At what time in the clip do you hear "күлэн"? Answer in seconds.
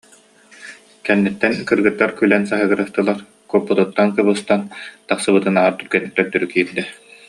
2.17-2.43